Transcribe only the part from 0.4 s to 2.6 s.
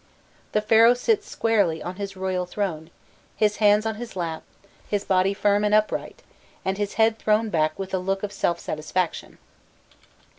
The Pharaoh sits squarely on his royal